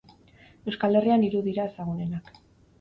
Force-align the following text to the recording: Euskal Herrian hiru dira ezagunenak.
Euskal 0.71 0.97
Herrian 1.01 1.27
hiru 1.29 1.45
dira 1.51 1.69
ezagunenak. 1.73 2.37